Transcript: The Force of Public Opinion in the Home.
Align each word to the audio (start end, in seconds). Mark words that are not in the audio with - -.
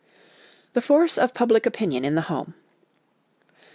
The 0.73 0.81
Force 0.81 1.15
of 1.19 1.35
Public 1.35 1.67
Opinion 1.67 2.03
in 2.03 2.15
the 2.15 2.21
Home. 2.21 2.55